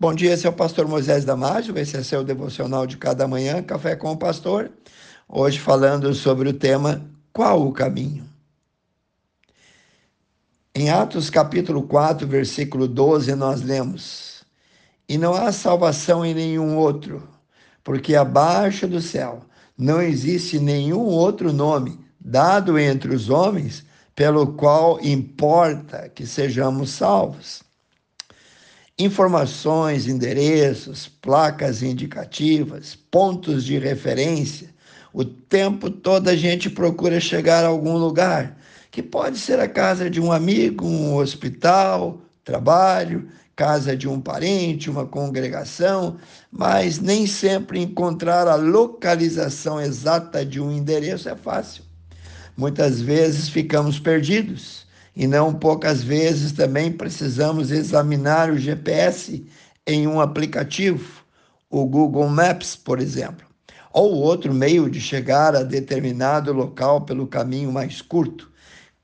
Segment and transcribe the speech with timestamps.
[0.00, 3.60] Bom dia, esse é o pastor Moisés Damásio, esse é seu devocional de cada manhã,
[3.60, 4.70] Café com o Pastor.
[5.28, 8.24] Hoje falando sobre o tema Qual o caminho?
[10.72, 14.44] Em Atos capítulo 4, versículo 12, nós lemos:
[15.08, 17.28] E não há salvação em nenhum outro,
[17.82, 19.42] porque abaixo do céu
[19.76, 23.84] não existe nenhum outro nome dado entre os homens
[24.14, 27.66] pelo qual importa que sejamos salvos
[28.98, 34.70] informações, endereços, placas indicativas, pontos de referência.
[35.12, 38.58] O tempo todo a gente procura chegar a algum lugar,
[38.90, 44.90] que pode ser a casa de um amigo, um hospital, trabalho, casa de um parente,
[44.90, 46.16] uma congregação,
[46.50, 51.84] mas nem sempre encontrar a localização exata de um endereço é fácil.
[52.56, 54.87] Muitas vezes ficamos perdidos
[55.18, 59.44] e não poucas vezes também precisamos examinar o GPS
[59.84, 61.24] em um aplicativo,
[61.68, 63.44] o Google Maps, por exemplo,
[63.92, 68.48] ou outro meio de chegar a determinado local pelo caminho mais curto.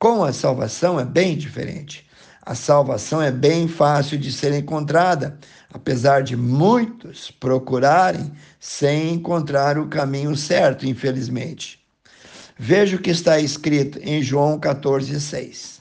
[0.00, 2.04] Com a salvação é bem diferente.
[2.42, 5.38] A salvação é bem fácil de ser encontrada,
[5.72, 11.78] apesar de muitos procurarem sem encontrar o caminho certo, infelizmente.
[12.58, 15.79] Veja o que está escrito em João 14, 6.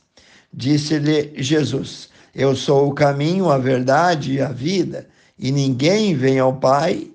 [0.53, 6.55] Disse-lhe Jesus: Eu sou o caminho, a verdade e a vida, e ninguém vem ao
[6.57, 7.11] Pai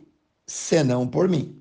[0.46, 1.56] senão por mim.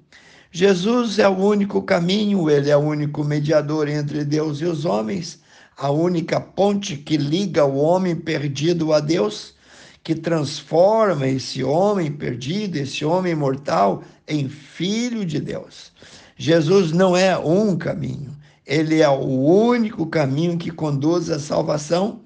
[0.52, 5.40] Jesus é o único caminho, ele é o único mediador entre Deus e os homens,
[5.76, 9.56] a única ponte que liga o homem perdido a Deus,
[10.04, 15.92] que transforma esse homem perdido, esse homem mortal, em filho de Deus.
[16.38, 18.32] Jesus não é um caminho,
[18.66, 22.22] ele é o único caminho que conduz à salvação,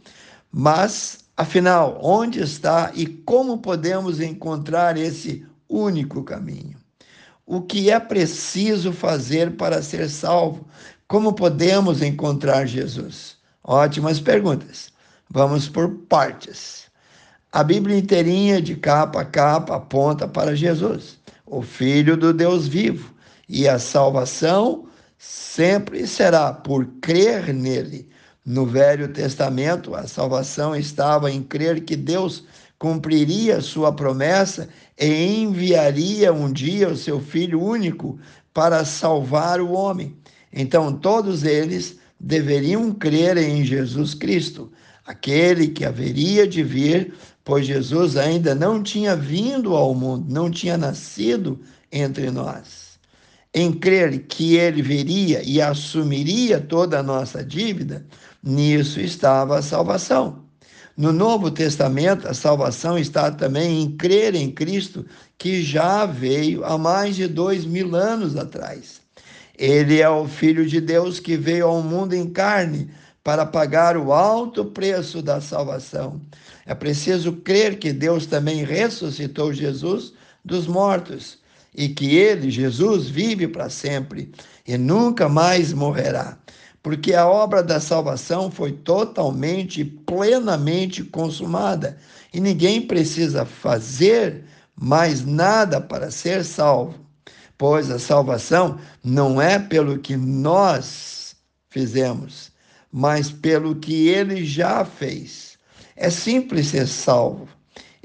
[0.52, 6.78] mas, afinal, onde está e como podemos encontrar esse único caminho?
[7.46, 10.68] O que é preciso fazer para ser salvo?
[11.08, 13.38] Como podemos encontrar Jesus?
[13.64, 14.92] Ótimas perguntas.
[15.30, 16.88] Vamos por partes.
[17.52, 23.14] A Bíblia inteirinha, de capa a capa, aponta para Jesus, o Filho do Deus vivo,
[23.48, 24.87] e a salvação
[25.18, 28.08] sempre será por crer nele.
[28.46, 32.46] No Velho Testamento, a salvação estava em crer que Deus
[32.80, 38.20] cumpriria sua promessa e enviaria um dia o seu Filho único
[38.54, 40.16] para salvar o homem.
[40.54, 44.72] Então, todos eles deveriam crer em Jesus Cristo,
[45.06, 47.14] aquele que haveria de vir,
[47.44, 51.60] pois Jesus ainda não tinha vindo ao mundo, não tinha nascido
[51.92, 52.87] entre nós
[53.58, 58.06] em crer que ele viria e assumiria toda a nossa dívida,
[58.44, 60.46] nisso estava a salvação.
[60.96, 65.04] No Novo Testamento, a salvação está também em crer em Cristo,
[65.40, 69.02] que já veio há mais de dois mil anos atrás.
[69.58, 72.92] Ele é o Filho de Deus que veio ao mundo em carne
[73.24, 76.22] para pagar o alto preço da salvação.
[76.64, 80.14] É preciso crer que Deus também ressuscitou Jesus
[80.46, 81.40] dos mortos
[81.78, 84.32] e que ele, Jesus, vive para sempre
[84.68, 86.36] e nunca mais morrerá,
[86.82, 91.96] porque a obra da salvação foi totalmente e plenamente consumada
[92.34, 94.44] e ninguém precisa fazer
[94.76, 96.96] mais nada para ser salvo,
[97.58, 101.36] pois a salvação não é pelo que nós
[101.70, 102.52] fizemos,
[102.92, 105.58] mas pelo que ele já fez.
[105.96, 107.48] É simples ser salvo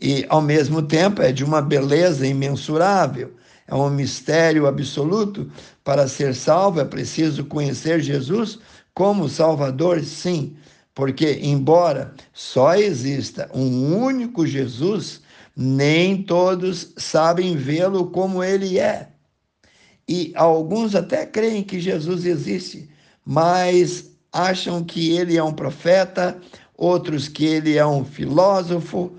[0.01, 3.33] e, ao mesmo tempo, é de uma beleza imensurável
[3.73, 5.51] é um mistério absoluto.
[5.83, 8.59] Para ser salvo é preciso conhecer Jesus
[8.95, 10.55] como Salvador, sim,
[10.95, 15.23] porque, embora só exista um único Jesus,
[15.57, 19.09] nem todos sabem vê-lo como ele é.
[20.07, 22.91] E alguns até creem que Jesus existe,
[23.25, 26.39] mas acham que ele é um profeta,
[26.77, 29.13] outros que ele é um filósofo,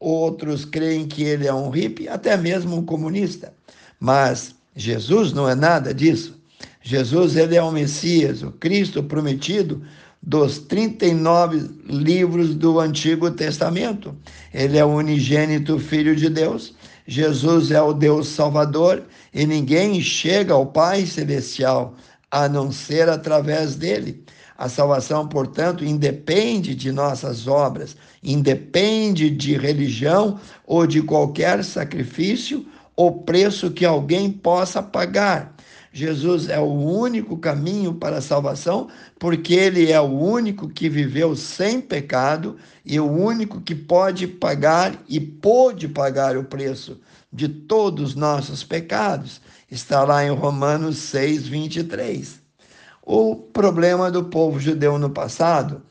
[0.00, 3.54] outros creem que ele é um hippie, até mesmo um comunista.
[4.02, 6.36] Mas Jesus não é nada disso.
[6.82, 9.80] Jesus ele é o Messias, o Cristo prometido
[10.20, 14.12] dos 39 livros do Antigo Testamento.
[14.52, 16.74] Ele é o unigênito Filho de Deus.
[17.06, 21.94] Jesus é o Deus Salvador e ninguém chega ao Pai Celestial
[22.28, 24.24] a não ser através dele.
[24.58, 32.66] A salvação, portanto, independe de nossas obras, independe de religião ou de qualquer sacrifício
[32.96, 35.54] o preço que alguém possa pagar.
[35.92, 41.36] Jesus é o único caminho para a salvação, porque ele é o único que viveu
[41.36, 46.98] sem pecado e o único que pode pagar e pôde pagar o preço
[47.30, 49.40] de todos os nossos pecados.
[49.70, 52.40] Está lá em Romanos 6, 23.
[53.02, 55.82] O problema do povo judeu no passado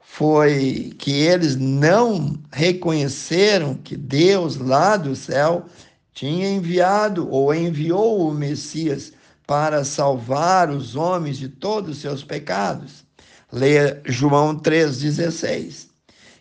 [0.00, 5.66] foi que eles não reconheceram que Deus lá do céu
[6.16, 9.12] tinha enviado ou enviou o Messias
[9.46, 13.04] para salvar os homens de todos os seus pecados.
[13.52, 15.88] Leia João 3,16.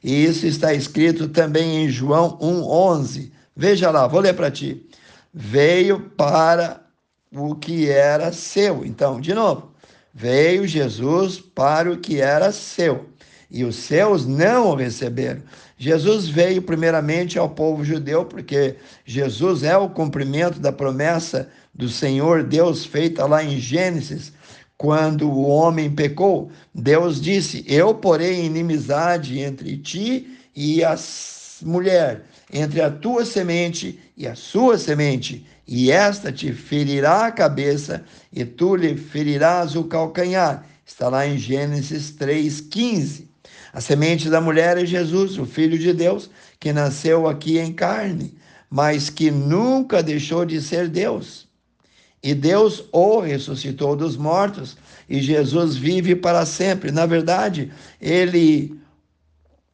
[0.01, 3.31] E isso está escrito também em João 1,11.
[3.54, 4.89] Veja lá, vou ler para ti.
[5.33, 6.81] Veio para
[7.33, 8.86] o que era seu.
[8.86, 9.74] Então, de novo,
[10.13, 13.10] veio Jesus para o que era seu
[13.50, 15.42] e os seus não o receberam.
[15.77, 18.75] Jesus veio primeiramente ao povo judeu, porque
[19.06, 24.31] Jesus é o cumprimento da promessa do Senhor Deus feita lá em Gênesis,
[24.77, 26.50] quando o homem pecou.
[26.74, 30.95] Deus disse: Eu porei inimizade entre ti e a
[31.62, 38.03] mulher, entre a tua semente e a sua semente, e esta te ferirá a cabeça,
[38.31, 40.65] e tu lhe ferirás o calcanhar.
[40.86, 43.35] Está lá em Gênesis 3,15.
[43.75, 46.30] A semente da mulher é Jesus, o Filho de Deus,
[46.62, 48.33] que nasceu aqui em carne,
[48.69, 51.45] mas que nunca deixou de ser Deus.
[52.24, 54.77] E Deus o ressuscitou dos mortos,
[55.10, 56.89] e Jesus vive para sempre.
[56.89, 57.69] Na verdade,
[58.00, 58.80] ele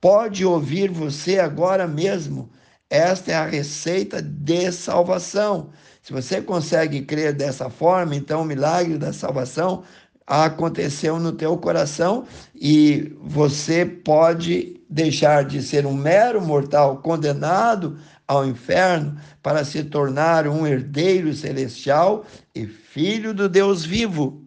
[0.01, 2.49] pode ouvir você agora mesmo.
[2.89, 5.69] Esta é a receita de salvação.
[6.01, 9.83] Se você consegue crer dessa forma, então o milagre da salvação
[10.25, 12.25] aconteceu no teu coração
[12.55, 17.97] e você pode deixar de ser um mero mortal condenado
[18.27, 22.25] ao inferno para se tornar um herdeiro celestial
[22.55, 24.41] e filho do Deus vivo.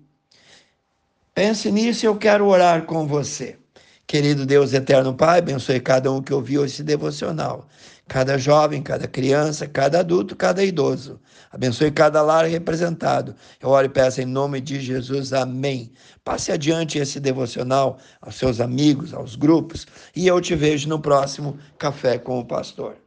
[1.35, 3.59] Pense nisso e eu quero orar com você.
[4.07, 7.67] Querido Deus eterno Pai, abençoe cada um que ouviu esse devocional
[8.09, 11.21] cada jovem, cada criança, cada adulto, cada idoso.
[11.51, 13.35] Abençoe cada lar representado.
[13.61, 15.33] Eu oro e peço em nome de Jesus.
[15.33, 15.93] Amém.
[16.25, 21.59] Passe adiante esse devocional aos seus amigos, aos grupos, e eu te vejo no próximo
[21.79, 23.04] Café com o Pastor.